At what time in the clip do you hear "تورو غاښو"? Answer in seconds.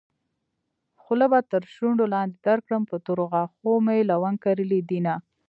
3.05-3.71